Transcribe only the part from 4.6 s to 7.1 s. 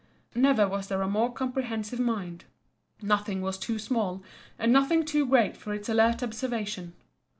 nothing too great for its alert observation.